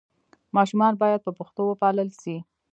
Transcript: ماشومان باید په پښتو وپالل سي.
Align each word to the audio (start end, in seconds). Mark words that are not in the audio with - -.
ماشومان 0.57 0.93
باید 1.01 1.23
په 1.25 1.31
پښتو 1.39 1.61
وپالل 1.67 2.09
سي. 2.21 2.35